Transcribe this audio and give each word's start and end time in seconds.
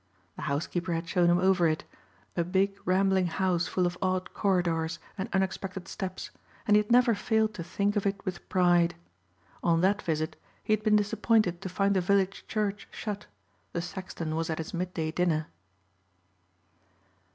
The 0.35 0.41
housekeeper 0.41 0.93
had 0.93 1.07
shown 1.07 1.29
him 1.29 1.37
over 1.37 1.67
it, 1.67 1.83
a 2.35 2.43
big 2.43 2.75
rambling 2.85 3.27
house 3.27 3.67
full 3.67 3.85
of 3.85 3.99
odd 4.01 4.33
corridors 4.33 4.97
and 5.15 5.29
unexpected 5.31 5.87
steps 5.87 6.31
and 6.65 6.75
he 6.75 6.81
had 6.81 6.91
never 6.91 7.13
failed 7.13 7.53
to 7.53 7.63
think 7.63 7.95
of 7.95 8.07
it 8.07 8.19
with 8.25 8.49
pride. 8.49 8.95
On 9.63 9.81
that 9.81 10.01
visit 10.01 10.37
he 10.63 10.73
had 10.73 10.81
been 10.81 10.95
disappointed 10.95 11.61
to 11.61 11.69
find 11.69 11.95
the 11.95 12.01
village 12.01 12.45
church 12.47 12.87
shut; 12.89 13.27
the 13.73 13.81
sexton 13.83 14.35
was 14.35 14.49
at 14.49 14.57
his 14.57 14.73
midday 14.73 15.11
dinner. 15.11 15.45